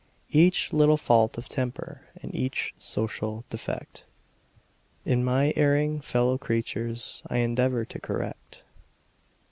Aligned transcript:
Each 0.31 0.73
little 0.73 0.97
fault 0.97 1.37
of 1.37 1.47
temper 1.47 2.01
and 2.23 2.33
each 2.33 2.73
social 2.79 3.45
defect 3.51 4.05
In 5.05 5.23
my 5.23 5.53
erring 5.55 6.01
fellow 6.01 6.39
creatures, 6.39 7.21
I 7.27 7.37
endeavor 7.37 7.85
to 7.85 7.99
correct. 7.99 8.63